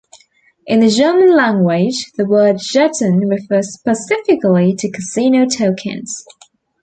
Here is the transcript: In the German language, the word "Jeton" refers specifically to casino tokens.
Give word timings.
In 0.65 0.79
the 0.79 0.89
German 0.89 1.35
language, 1.35 1.93
the 2.17 2.25
word 2.25 2.55
"Jeton" 2.55 3.29
refers 3.29 3.71
specifically 3.73 4.73
to 4.79 4.89
casino 4.89 5.45
tokens. 5.45 6.25